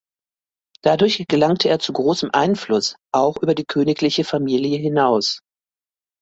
Dadurch 0.81 1.23
gelangte 1.27 1.69
er 1.69 1.77
zu 1.77 1.93
großem 1.93 2.31
Einfluss 2.33 2.95
auch 3.13 3.37
über 3.39 3.53
die 3.53 3.65
königliche 3.65 4.23
Familie 4.23 4.79
hinaus. 4.79 5.41